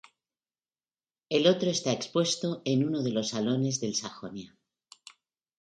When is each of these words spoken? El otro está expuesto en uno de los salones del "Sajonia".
El 1.29 1.45
otro 1.45 1.69
está 1.69 1.91
expuesto 1.91 2.63
en 2.65 2.83
uno 2.87 3.03
de 3.03 3.11
los 3.11 3.29
salones 3.29 3.79
del 3.81 3.93
"Sajonia". 3.93 4.57